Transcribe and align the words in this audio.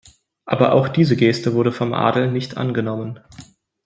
Aber 0.45 0.73
auch 0.73 0.87
diese 0.89 1.15
Geste 1.15 1.53
wurde 1.53 1.71
vom 1.71 1.93
Adel 1.93 2.31
nicht 2.31 2.57
angenommen. 2.57 3.19